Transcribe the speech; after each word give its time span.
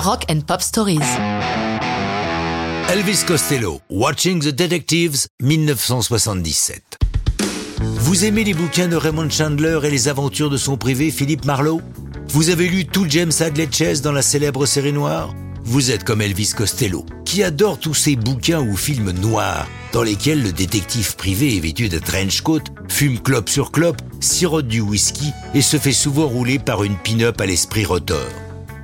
Rock 0.00 0.24
and 0.30 0.40
Pop 0.46 0.62
Stories. 0.62 1.00
Elvis 2.88 3.22
Costello, 3.26 3.82
Watching 3.90 4.40
the 4.40 4.48
Detectives, 4.48 5.26
1977. 5.42 6.96
Vous 7.78 8.24
aimez 8.24 8.44
les 8.44 8.54
bouquins 8.54 8.88
de 8.88 8.96
Raymond 8.96 9.28
Chandler 9.28 9.78
et 9.84 9.90
les 9.90 10.08
aventures 10.08 10.48
de 10.48 10.56
son 10.56 10.78
privé 10.78 11.10
Philippe 11.10 11.44
Marlowe? 11.44 11.82
Vous 12.28 12.48
avez 12.48 12.68
lu 12.68 12.86
tout 12.86 13.04
James 13.10 13.30
Hadley 13.40 13.68
Chase 13.70 14.00
dans 14.00 14.12
la 14.12 14.22
célèbre 14.22 14.64
série 14.64 14.94
noire? 14.94 15.34
Vous 15.64 15.90
êtes 15.90 16.04
comme 16.04 16.22
Elvis 16.22 16.54
Costello, 16.56 17.04
qui 17.26 17.42
adore 17.42 17.78
tous 17.78 17.92
ces 17.92 18.16
bouquins 18.16 18.62
ou 18.62 18.76
films 18.76 19.10
noirs 19.10 19.68
dans 19.92 20.02
lesquels 20.02 20.42
le 20.42 20.52
détective 20.52 21.14
privé 21.16 21.58
est 21.58 21.60
vêtu 21.60 21.90
de 21.90 21.98
trench 21.98 22.40
coat, 22.40 22.64
fume 22.88 23.18
clope 23.18 23.50
sur 23.50 23.70
clope, 23.70 24.00
sirote 24.20 24.66
du 24.66 24.80
whisky 24.80 25.30
et 25.52 25.60
se 25.60 25.76
fait 25.76 25.92
souvent 25.92 26.26
rouler 26.26 26.58
par 26.58 26.84
une 26.84 26.96
pin-up 26.96 27.38
à 27.38 27.44
l'esprit 27.44 27.84
rotor. 27.84 28.28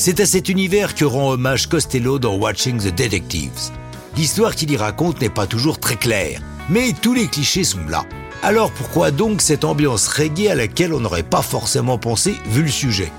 C'est 0.00 0.20
à 0.20 0.26
cet 0.26 0.48
univers 0.48 0.94
que 0.94 1.04
rend 1.04 1.32
hommage 1.32 1.66
Costello 1.66 2.20
dans 2.20 2.36
Watching 2.36 2.78
the 2.78 2.94
Detectives. 2.94 3.72
L'histoire 4.16 4.54
qu'il 4.54 4.70
y 4.70 4.76
raconte 4.76 5.20
n'est 5.20 5.28
pas 5.28 5.48
toujours 5.48 5.80
très 5.80 5.96
claire, 5.96 6.40
mais 6.70 6.92
tous 6.92 7.14
les 7.14 7.26
clichés 7.26 7.64
sont 7.64 7.84
là. 7.88 8.04
Alors 8.44 8.70
pourquoi 8.70 9.10
donc 9.10 9.42
cette 9.42 9.64
ambiance 9.64 10.06
reggae 10.06 10.52
à 10.52 10.54
laquelle 10.54 10.94
on 10.94 11.00
n'aurait 11.00 11.24
pas 11.24 11.42
forcément 11.42 11.98
pensé 11.98 12.36
vu 12.46 12.62
le 12.62 12.68
sujet? 12.68 13.10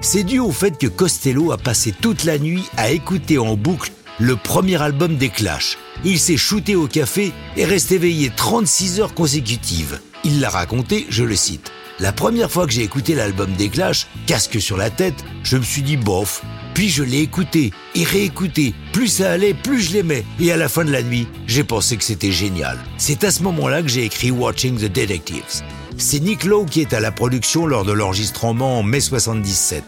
C'est 0.00 0.24
dû 0.24 0.40
au 0.40 0.50
fait 0.50 0.76
que 0.76 0.88
Costello 0.88 1.52
a 1.52 1.58
passé 1.58 1.92
toute 1.92 2.24
la 2.24 2.40
nuit 2.40 2.64
à 2.76 2.90
écouter 2.90 3.38
en 3.38 3.54
boucle 3.54 3.92
le 4.18 4.34
premier 4.34 4.82
album 4.82 5.14
des 5.14 5.28
Clash. 5.28 5.78
Il 6.04 6.18
s'est 6.18 6.36
shooté 6.36 6.74
au 6.74 6.88
café 6.88 7.32
et 7.56 7.64
reste 7.64 7.92
éveillé 7.92 8.32
36 8.34 8.98
heures 8.98 9.14
consécutives. 9.14 10.00
Il 10.24 10.40
l'a 10.40 10.50
raconté, 10.50 11.06
je 11.08 11.22
le 11.22 11.36
cite. 11.36 11.70
La 11.98 12.12
première 12.12 12.50
fois 12.50 12.66
que 12.66 12.72
j'ai 12.72 12.82
écouté 12.82 13.14
l'album 13.14 13.50
des 13.54 13.70
Clash, 13.70 14.06
casque 14.26 14.60
sur 14.60 14.76
la 14.76 14.90
tête, 14.90 15.24
je 15.42 15.56
me 15.56 15.62
suis 15.62 15.80
dit 15.80 15.96
bof. 15.96 16.42
Puis 16.74 16.90
je 16.90 17.02
l'ai 17.02 17.20
écouté 17.20 17.72
et 17.94 18.04
réécouté. 18.04 18.74
Plus 18.92 19.08
ça 19.08 19.32
allait, 19.32 19.54
plus 19.54 19.80
je 19.80 19.94
l'aimais. 19.94 20.26
Et 20.38 20.52
à 20.52 20.58
la 20.58 20.68
fin 20.68 20.84
de 20.84 20.92
la 20.92 21.02
nuit, 21.02 21.26
j'ai 21.46 21.64
pensé 21.64 21.96
que 21.96 22.04
c'était 22.04 22.32
génial. 22.32 22.78
C'est 22.98 23.24
à 23.24 23.30
ce 23.30 23.42
moment-là 23.44 23.80
que 23.80 23.88
j'ai 23.88 24.04
écrit 24.04 24.30
Watching 24.30 24.76
the 24.76 24.92
Detectives. 24.92 25.62
C'est 25.96 26.20
Nick 26.20 26.44
Lowe 26.44 26.66
qui 26.66 26.82
est 26.82 26.92
à 26.92 27.00
la 27.00 27.12
production 27.12 27.66
lors 27.66 27.86
de 27.86 27.92
l'enregistrement 27.92 28.80
en 28.80 28.82
mai 28.82 29.00
77. 29.00 29.82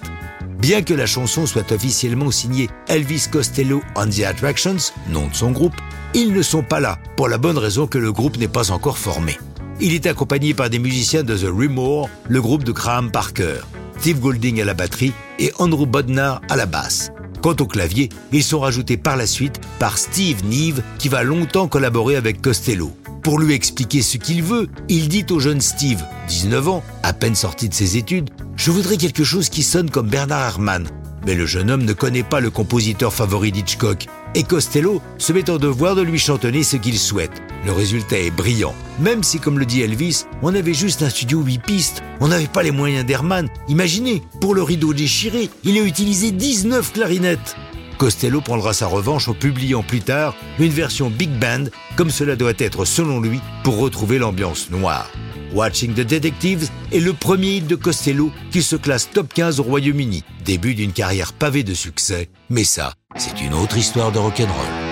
Bien 0.59 0.81
que 0.81 0.95
la 0.95 1.05
chanson 1.05 1.45
soit 1.45 1.71
officiellement 1.73 2.31
signée 2.31 2.71
Elvis 2.87 3.27
Costello 3.31 3.83
on 3.97 4.09
the 4.09 4.21
Attractions, 4.21 4.79
nom 5.11 5.29
de 5.29 5.35
son 5.35 5.51
groupe, 5.51 5.77
ils 6.15 6.33
ne 6.33 6.41
sont 6.41 6.63
pas 6.63 6.81
là, 6.81 6.99
pour 7.19 7.29
la 7.29 7.37
bonne 7.37 7.59
raison 7.59 7.87
que 7.87 7.99
le 7.99 8.13
groupe 8.13 8.39
n'est 8.39 8.49
pas 8.49 8.71
encore 8.71 8.97
formé. 8.97 9.37
Il 9.81 9.95
est 9.95 10.07
accompagné 10.07 10.55
par 10.55 10.71
des 10.71 10.81
musiciens 10.81 11.23
de 11.23 11.37
The 11.37 11.47
Rumor, 11.47 12.11
le 12.29 12.43
groupe 12.43 12.65
de 12.65 12.73
Graham 12.73 13.13
Parker, 13.13 13.61
Steve 14.01 14.19
Golding 14.19 14.61
à 14.61 14.65
la 14.65 14.75
batterie 14.75 15.13
et 15.39 15.53
Andrew 15.61 15.87
Bodnar 15.87 16.41
à 16.49 16.57
la 16.57 16.67
basse. 16.67 17.13
Quant 17.43 17.55
au 17.61 17.67
clavier, 17.67 18.09
ils 18.33 18.43
sont 18.43 18.59
rajoutés 18.59 18.97
par 18.97 19.17
la 19.17 19.27
suite 19.27 19.61
par 19.79 19.97
Steve 19.97 20.45
Neve 20.45 20.83
qui 20.99 21.09
va 21.09 21.23
longtemps 21.23 21.69
collaborer 21.69 22.17
avec 22.17 22.43
Costello. 22.43 22.91
Pour 23.23 23.39
lui 23.39 23.55
expliquer 23.55 24.03
ce 24.03 24.17
qu'il 24.17 24.43
veut, 24.43 24.69
il 24.89 25.09
dit 25.09 25.27
au 25.31 25.39
jeune 25.39 25.61
Steve, 25.61 26.03
19 26.27 26.69
ans, 26.69 26.83
à 27.05 27.13
peine 27.13 27.37
sorti 27.37 27.69
de 27.69 27.75
ses 27.75 27.97
études, 27.97 28.31
Je 28.57 28.73
voudrais 28.73 28.97
quelque 28.97 29.23
chose 29.23 29.49
qui 29.49 29.63
sonne 29.63 29.91
comme 29.91 30.09
Bernard 30.09 30.45
Herrmann. 30.45 30.89
Mais 31.25 31.37
le 31.37 31.47
jeune 31.47 31.71
homme 31.71 31.85
ne 31.85 31.93
connaît 31.93 32.25
pas 32.25 32.41
le 32.41 32.51
compositeur 32.51 33.13
favori 33.13 33.53
d'Hitchcock, 33.53 34.07
et 34.35 34.43
Costello 34.43 35.01
se 35.19 35.33
met 35.33 35.51
en 35.51 35.59
devoir 35.59 35.95
de 35.95 36.03
lui 36.03 36.19
chantonner 36.19 36.63
ce 36.63 36.77
qu'il 36.77 36.99
souhaite. 36.99 37.43
Le 37.65 37.73
résultat 37.73 38.19
est 38.19 38.31
brillant, 38.31 38.75
même 39.01 39.23
si, 39.23 39.41
comme 39.41 39.59
le 39.59 39.67
dit 39.67 39.83
Elvis, 39.83 40.25
on 40.43 40.55
avait 40.55 40.75
juste 40.75 41.03
un 41.03 41.11
studio 41.11 41.41
8 41.41 41.63
pistes, 41.63 42.03
on 42.21 42.29
n'avait 42.29 42.47
pas 42.47 42.63
les 42.63 42.71
moyens 42.71 43.05
d'Herman. 43.05 43.49
Imaginez, 43.69 44.23
pour 44.41 44.55
le 44.55 44.63
rideau 44.63 44.95
déchiré, 44.95 45.51
il 45.65 45.79
a 45.79 45.83
utilisé 45.83 46.31
19 46.31 46.93
clarinettes. 46.93 47.57
Costello 47.99 48.41
prendra 48.41 48.73
sa 48.73 48.87
revanche 48.87 49.29
en 49.29 49.35
publiant 49.35 49.83
plus 49.83 50.01
tard 50.01 50.37
une 50.61 50.71
version 50.71 51.11
big 51.11 51.31
band, 51.31 51.65
comme 51.97 52.11
cela 52.11 52.37
doit 52.37 52.53
être 52.59 52.85
selon 52.85 53.21
lui, 53.21 53.41
pour 53.65 53.79
retrouver 53.79 54.19
l'ambiance 54.19 54.71
noire. 54.71 55.11
Watching 55.55 55.95
the 55.95 56.01
Detectives 56.01 56.69
est 56.93 57.01
le 57.01 57.13
premier 57.13 57.57
hit 57.57 57.67
de 57.67 57.75
Costello 57.75 58.31
qui 58.51 58.63
se 58.63 58.77
classe 58.77 59.11
top 59.11 59.33
15 59.33 59.61
au 59.61 59.63
Royaume-Uni. 59.63 60.25
Début 60.45 60.75
d'une 60.75 60.93
carrière 60.93 61.33
pavée 61.33 61.63
de 61.63 61.75
succès, 61.75 62.29
mais 62.51 62.65
ça, 62.65 62.93
c'est 63.17 63.41
une 63.41 63.55
autre 63.55 63.77
histoire 63.77 64.13
de 64.13 64.19
rock'n'roll. 64.19 64.88